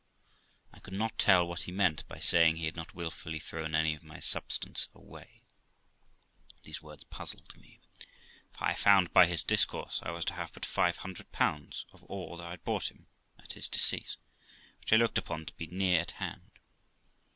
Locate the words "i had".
12.41-12.63